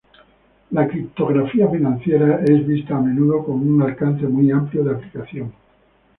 La 0.71 0.87
criptografía 0.87 1.69
financiera 1.69 2.39
es 2.43 2.65
vista 2.65 2.97
a 2.97 3.01
menudo 3.01 3.43
con 3.45 3.57
un 3.59 3.83
alcance 3.83 4.25
muy 4.25 4.49
amplio 4.49 4.83
de 4.83 4.95
aplicación. 4.95 5.53